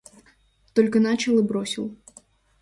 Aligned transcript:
Только 0.73 0.99
начал 0.99 1.37
и 1.37 1.43
бросил. 1.43 1.95